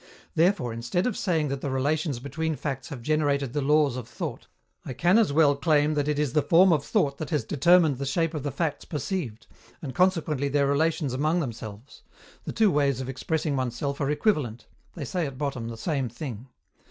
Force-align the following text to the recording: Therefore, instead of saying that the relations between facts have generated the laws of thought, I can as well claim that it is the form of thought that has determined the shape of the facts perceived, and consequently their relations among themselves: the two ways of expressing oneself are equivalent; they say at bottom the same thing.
Therefore, 0.33 0.73
instead 0.73 1.05
of 1.05 1.15
saying 1.15 1.49
that 1.49 1.61
the 1.61 1.69
relations 1.69 2.17
between 2.17 2.55
facts 2.55 2.89
have 2.89 3.03
generated 3.03 3.53
the 3.53 3.61
laws 3.61 3.95
of 3.95 4.07
thought, 4.07 4.47
I 4.83 4.93
can 4.93 5.19
as 5.19 5.31
well 5.31 5.55
claim 5.55 5.93
that 5.93 6.07
it 6.07 6.17
is 6.17 6.33
the 6.33 6.41
form 6.41 6.73
of 6.73 6.83
thought 6.83 7.19
that 7.19 7.29
has 7.29 7.43
determined 7.43 7.99
the 7.99 8.07
shape 8.07 8.33
of 8.33 8.41
the 8.41 8.49
facts 8.49 8.83
perceived, 8.83 9.45
and 9.79 9.93
consequently 9.93 10.47
their 10.49 10.65
relations 10.65 11.13
among 11.13 11.39
themselves: 11.39 12.01
the 12.45 12.51
two 12.51 12.71
ways 12.71 12.99
of 12.99 13.09
expressing 13.09 13.55
oneself 13.55 14.01
are 14.01 14.09
equivalent; 14.09 14.65
they 14.95 15.05
say 15.05 15.27
at 15.27 15.37
bottom 15.37 15.67
the 15.67 15.77
same 15.77 16.09
thing. 16.09 16.47